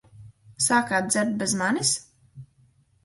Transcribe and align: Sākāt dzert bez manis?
Sākāt 0.67 1.11
dzert 1.11 1.37
bez 1.43 1.55
manis? 1.63 1.93